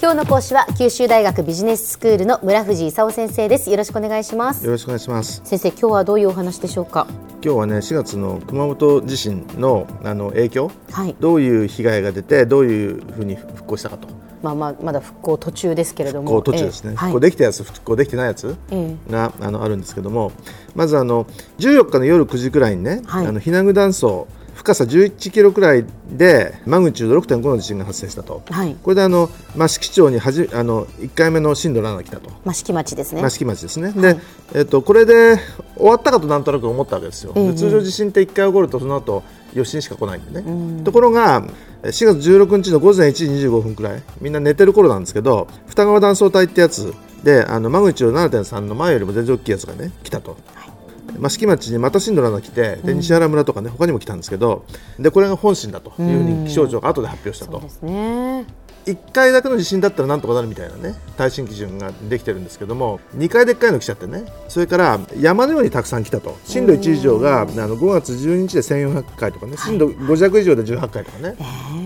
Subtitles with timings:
[0.00, 3.68] 今日の講師は九州大学ビジネススクールの村藤勲先生です。
[3.68, 4.64] よろしくお願いします。
[4.64, 5.40] よろしくお願いします。
[5.42, 7.08] 先生今日はどういうお話でしょうか？
[7.42, 11.16] 今日はね4月の熊本地震のあの影響、はい。
[11.18, 14.06] どういう被害が出てどういうふうに復興したかと。
[14.40, 16.28] まあまあまだ復興途中ですけれども。
[16.30, 16.96] 復興途中ですね、ええ。
[16.96, 20.30] 復興できたやつ復興できてないやつえがあのあるんですけども。
[20.76, 21.24] まずあの
[21.58, 23.26] 14日の夜9時くらいにね、はい。
[23.26, 24.28] あの避難断層
[24.58, 28.76] 深さ11キロくらいでマグニチュード6.5の地震が発生したと、はい。
[28.82, 32.30] これであの益城町にはじあの1回目の震度7が来たと。
[32.44, 33.22] 益城町ですね。
[33.22, 34.18] 益城町ですね、で
[34.54, 35.38] えっと、これで
[35.76, 41.42] 終わったかとなんとなく思ったわけですよ、え通常地震って1回起こるとその後余震しか来ないんでね、ところが
[41.82, 50.36] 4月16日の午前1時25分くらいみんな寝てる頃なんですけど双川断層帯ってやつであのマグニチュード7.3の前よりも全然大きいやつがね来たと。
[51.16, 54.64] 益城町にまた震度7来てで西原村とかね他にも来たんですけど
[54.98, 57.52] でこれが本震だというふうに気象庁が後で発表したと。
[57.52, 58.46] そうですね。
[58.86, 66.38] 1回だけの地震だったらなんとかなるみたいなね耐震基準ができてるんですけども2回でっかいの来ちゃってねそれから山のようにたくさん来たと。
[66.46, 71.36] 震度1以上があの5月12日で1400回とかね震度5弱以上で18回とかね、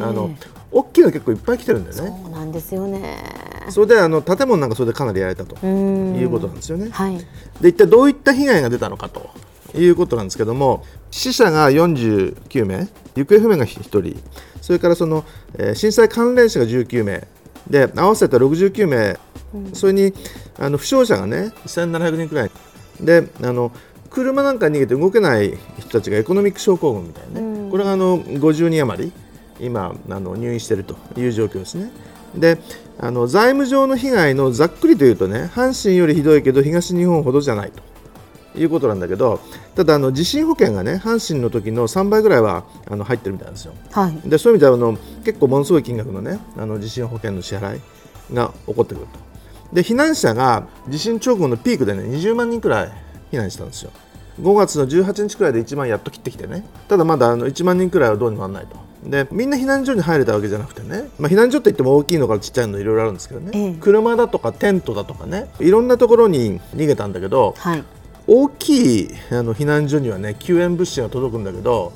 [0.00, 0.30] あの
[0.72, 2.08] 大きいの結構いっぱい来てるんだよね。
[2.08, 5.56] そうなんですよねそれであの建物なんかそれでかなりやられたと。
[5.62, 6.16] うん。
[6.16, 6.88] いうことなんですよね。
[6.90, 7.18] はい。
[7.60, 9.30] で一体どういった被害が出たのかと。
[9.74, 14.16] いうことなんですけども死者が49名行方不明が1人。
[14.62, 15.24] それからその、
[15.58, 17.26] えー震災関連者が19名。
[17.68, 19.18] で合わせて69名、
[19.72, 20.14] それに
[20.58, 22.50] あの負傷者がね1700人くらい。
[23.00, 23.72] であの
[24.08, 29.12] 車なんかに逃げて動けない人たちがエコノミック症候群みたいなね、これがあの50人余り
[29.60, 31.90] 今あの入院しているという状況ですね。
[32.36, 32.58] で
[32.98, 37.82] あの財務上の被害のざっくりというとね阪神よりひどいけど東日本ほどじゃないと。
[38.58, 39.40] いうことなんだけど
[39.74, 43.74] ただあの地震保険がね阪神の時の3倍ぐらいはあの入ってるみたいなんですよ。
[43.92, 44.28] はい。
[44.28, 47.80] でそういう意味ではあの結構ものすごい金額のねあの地震保険の支払い
[48.32, 49.18] が起こってくると。
[49.74, 52.92] で避難者が地震直後のピークでね20万人くらい
[53.30, 53.90] 避難したんですよ。
[54.40, 56.64] 5月の18日くらいで1万やっと切ってきてね。
[56.88, 63.74] ただまだあの1万人くらいはどうにもならないとでみんな避難所に入れたわけじゃなくてね、まあ、避難所って言っても大きいのからちっちゃいのいろいろあるんですけどね、ええ。
[63.80, 65.48] 車だとかテントだとかね。
[65.60, 67.84] いろんなところに逃げたんだけどはい。
[68.26, 71.92] 大きいあの避難所にはね救援物資が届くんだけど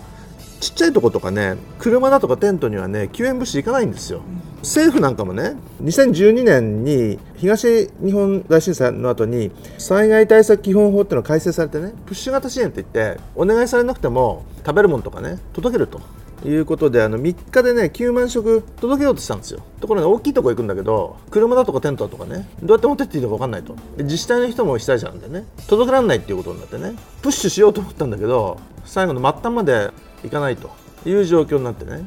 [0.60, 4.20] ちっちゃいとことかね車だとかテントにはね救援物資行かないんですよ、
[4.58, 16.00] 政府なんかもね2012年に東日本大震災の後に災害対策基本法っていうのが改正されてねプッシュ型支援って言ってお願いされなくても食べるものとかね届けると
[16.44, 19.62] いうことであの3日でね9万食届けようとしたんですよ。
[19.80, 23.76] ところが大きいとこ行くんだけど車だとかテントだとかねどうやって持ってっていいのか分かんないと。
[23.98, 29.90] 自治体の人も被災者なんでね届けられないっていうことになってねプッシュしようと思ったんだけど最後の末端まで
[30.22, 30.70] 行かないと。
[31.06, 32.06] いう状況になってね、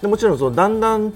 [0.00, 1.12] でもちろんそのだんだん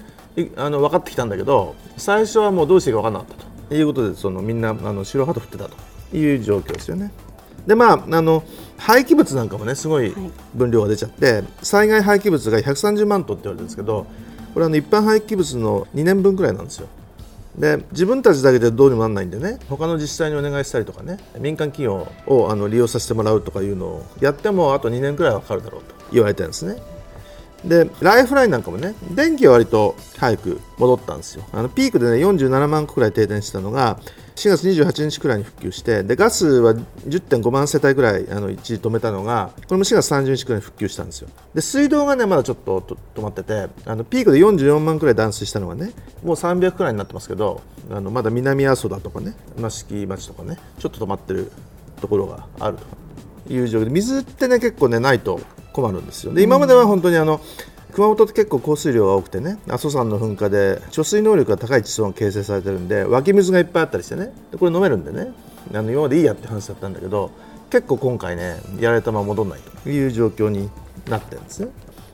[0.55, 3.75] あの分かってきたんだけど最初はもうどうしていいか分からなかったと。
[3.75, 5.91] いうことでそのみんなあの白旗振ってたと。
[6.13, 7.11] いう状況ですよね。
[7.67, 8.43] でまあ、あの
[8.77, 10.13] 廃棄物なんかもねすごい
[10.55, 14.07] 分量が出ちゃって、災害廃棄物が130万トンって言われてるんですけど
[14.53, 16.87] これはあの一般廃棄物の2年分くらいなんですよ。
[17.57, 26.81] で自分たちだけでどうにもならないんでね他の自治体にお願いしたりとかね民間企業をあの利用させてもらうとかいうのをやってもあと2年くらいはかかるだろうと言われてるんですね。
[27.63, 31.43] でライフラインなんかもね電気は割と早く戻ったんですよ。
[31.51, 33.99] あのピークでね47万個くらい停電したのが
[34.35, 41.29] 4月28日くらいに復旧してでガスは10.5万世帯くらいあの一時止めたのがこれも4月30日くらいに復旧したんですよ。
[41.53, 45.91] で水道がねまだちょっとと止まっててあのピークで44万くらい断水したのがね
[46.23, 47.61] もう300くらいになってますけど
[47.91, 51.51] あのまだ南阿蘇だとかね益城町とかねちょっと止まってる
[51.99, 52.77] ところがある
[53.47, 55.39] という状況で水ってね結構ねないと
[55.73, 56.33] 困るんですよ。
[56.33, 57.41] で今までは本当にあの
[57.93, 65.33] 熊本って結構降水量が多くてね阿蘇山の噴火で貯水能力が高い地層が形成されてるんで湧き水がいっぱいあったりしてねでこれ飲めるんでね。
[65.73, 67.31] あの今までいいやって話だったんだけど
[67.69, 70.69] 結構今回ねやられたまま戻らないという状況に
[71.07, 71.69] なってるんですね。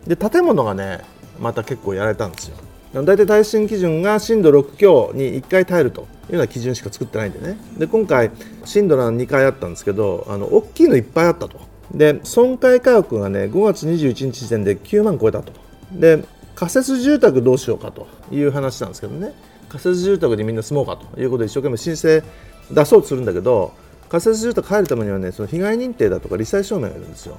[0.05, 1.01] で建物がね
[1.39, 2.57] また結構やられたんですよ。
[2.93, 7.57] 大体耐震基準が震度6強に1回耐えるというような基準しか作ってないんでね。
[7.77, 8.31] で今回
[8.65, 11.59] 震度が2回あったんですけどあの大きいのいっぱいあったと
[11.91, 15.51] で損壊価格がね5月21日時点で9万超えたと。
[15.91, 16.23] で
[16.55, 19.33] 仮設住宅どうしようかという話なんですけどね。
[19.69, 22.23] 仮設住宅でみんな住もうかということで一生懸命申請
[22.71, 23.73] 出そうとするんだけど
[24.09, 27.37] 仮設住宅入るためにはねその被害認定だとか罹災証明がいるんですよ。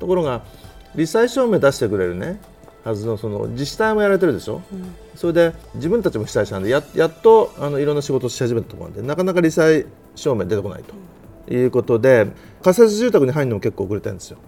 [0.00, 0.42] ところが
[0.94, 2.40] 罹災証明出してくれるね
[2.84, 10.94] はずのその自治体もやられてるでしょ、うん、それで自分たちも被災者なんでややっとあのいろんな仕事をし始めたところなんでなかなか罹災証明出てこないと
[11.50, 12.26] いうことで
[12.62, 14.38] 仮設住宅に入るのも結構遅れてるんですよ。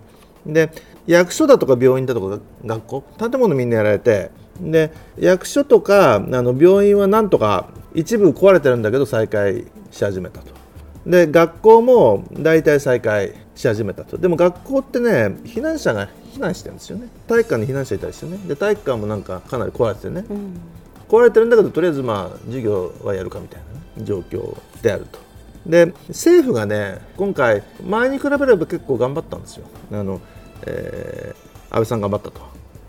[0.47, 0.70] で
[1.06, 4.31] 役所だとか病院だとか学校建物みんなやられて
[4.61, 10.61] で役所とかあの病院はなんとか一部壊れてるんだけど再開し始めたと。
[11.06, 14.19] で学校も大体再開し始めたと。
[14.19, 15.11] でも学校ってね
[15.44, 17.08] 避難者が避難してるんですよね。
[17.26, 18.38] 体育館に避難者いたりしてね。
[18.47, 20.61] で体育館もなんかかなり壊れててね、うん、
[21.08, 23.62] 壊れてるんだけどとりあえずまあ授業はやるかみたい
[23.97, 25.19] な、ね、状況であると
[25.67, 29.67] で政府がね今回前に比べれば結構頑張ったんですよ。
[29.93, 30.21] あの、
[30.67, 32.41] えー、安倍さん頑張ったと。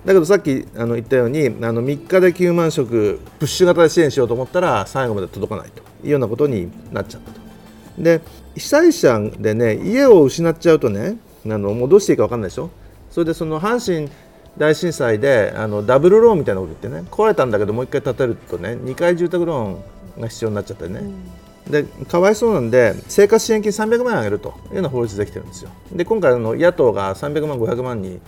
[0.05, 5.91] だけどさっきあの言ったようにあの3日で9万食プッシュ型で支援しようと思ったら最後まで届かないと。
[6.03, 7.39] いうようなことになっちゃったと。
[7.97, 8.21] で
[8.55, 12.69] 被災者でね家を失っちゃうとねあのもうどうしていいか分かんないでしょ。
[13.09, 14.09] それでその阪神
[14.57, 21.13] 大震災であのダブルローンみたいなこと言ってね壊れたんだけどもう一回建てるとね2階住宅ローンが必要になっちゃってね、うん、
[21.69, 25.69] でかわいそうなんで生活支援金300万円あげるというような法律できてるんですよ。
[25.91, 28.19] で今回の野党が300万500万に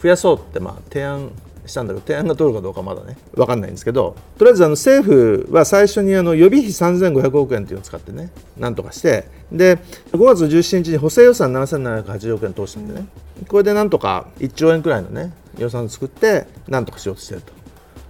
[0.00, 1.30] 増やそうってまあ提案
[1.66, 9.76] したんだけど提案が通るかどうかまだね分かんないんですけどとりあえずあの政府は最初にあの予備費3500億円っていうのを使ってねなんとかしてで
[10.12, 13.06] 5月17日に補正予算7780億円通したんでね
[13.48, 17.52] これでなんとか1兆円くらいのね予算を作ってなんとかしようとしてると。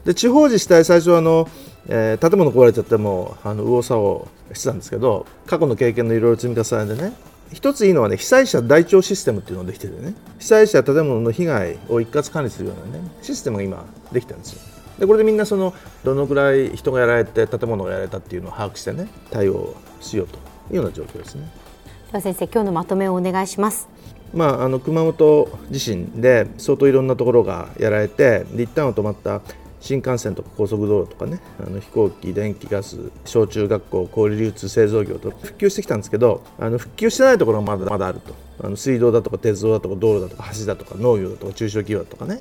[0.04, 1.48] で地方自治体最初あの、
[1.88, 7.12] えー、建物壊れちゃってもあの右往左往してたんですけど過去の経験のいろいろ積み重ねでね
[7.52, 14.60] 一ついいのはね被災者台帳システムっていうのができててね被災者建物の被害を一括管理するようなねシステムが今できてるんですよ。
[14.98, 15.74] でこれでみんなその
[16.04, 20.38] どのくらい人がやられて建物がやられたっていうのを把握してね対応しようと
[20.70, 21.50] いうような状況ですね。
[22.12, 23.88] では先生今日のまとめをお願いします。
[24.34, 29.42] まあ、あの熊本地震で相当いろんなところがやられて一旦は止まった
[29.82, 38.34] 新幹線とか高速道路とかねあの飛行機電気ガス小中学校小売流通製造業と復旧してきたんですけどあの復旧してないところがまだまだあると。
[38.60, 42.40] あの水道だとか鉄道だとか道路だとか橋だとか農業だとか中小企業だとかね。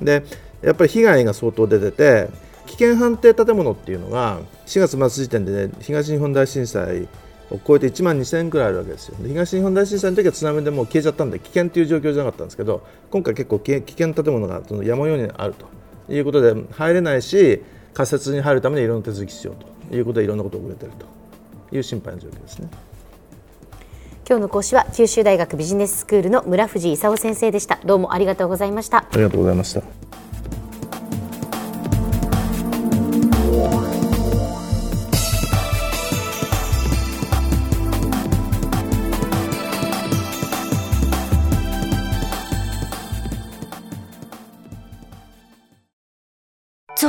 [0.00, 0.24] で
[0.62, 2.28] やっぱり被害が相当出てて
[2.66, 7.08] 危険判定建物っていうのが4月末時点で、ね、東日本大震災
[7.52, 9.16] を超えて1万2000くらいあるわけですよ。
[9.24, 15.79] 東日本大震災の時は津波でもう消えちゃったんで危険という状況じゃなかったんですけど今回結構危険建物がその山のようにあると。
[16.10, 17.62] いうことで入れないし
[17.94, 20.94] 仮設に入るためにいろんな手続き必要ということでいろんなことが遅れている
[21.68, 22.68] という心配な状況ですね。
[24.28, 27.80] 今日の講師は九州大学ビジネススクールの村藤勲先生でした。
[27.84, 28.98] どうもありがとうございました。
[28.98, 29.99] ありがとうございました。